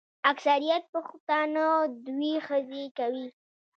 اکثریت 0.31 0.83
پښتانه 0.93 1.65
دوې 2.05 2.33
ښځي 2.47 2.83
کوي. 2.97 3.27